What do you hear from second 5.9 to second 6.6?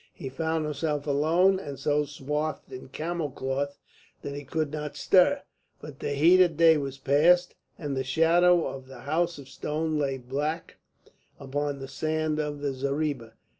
the heat of the